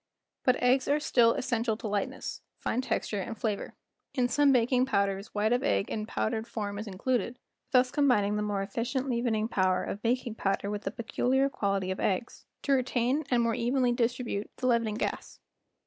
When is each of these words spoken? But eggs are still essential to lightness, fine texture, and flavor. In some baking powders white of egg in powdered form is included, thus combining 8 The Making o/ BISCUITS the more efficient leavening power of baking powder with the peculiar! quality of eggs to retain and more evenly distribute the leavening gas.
But 0.43 0.55
eggs 0.55 0.87
are 0.87 0.99
still 0.99 1.33
essential 1.33 1.77
to 1.77 1.87
lightness, 1.87 2.41
fine 2.57 2.81
texture, 2.81 3.19
and 3.19 3.37
flavor. 3.37 3.75
In 4.15 4.27
some 4.27 4.51
baking 4.51 4.87
powders 4.87 5.27
white 5.35 5.53
of 5.53 5.61
egg 5.61 5.91
in 5.91 6.07
powdered 6.07 6.47
form 6.47 6.79
is 6.79 6.87
included, 6.87 7.37
thus 7.69 7.91
combining 7.91 8.33
8 8.33 8.37
The 8.37 8.41
Making 8.41 8.49
o/ 8.55 8.61
BISCUITS 8.61 8.73
the 8.75 8.79
more 8.79 8.83
efficient 8.83 9.09
leavening 9.11 9.47
power 9.47 9.83
of 9.83 10.01
baking 10.01 10.33
powder 10.33 10.71
with 10.71 10.85
the 10.85 10.89
peculiar! 10.89 11.49
quality 11.51 11.91
of 11.91 11.99
eggs 11.99 12.45
to 12.63 12.71
retain 12.73 13.25
and 13.29 13.43
more 13.43 13.53
evenly 13.53 13.91
distribute 13.91 14.49
the 14.57 14.65
leavening 14.65 14.95
gas. 14.95 15.39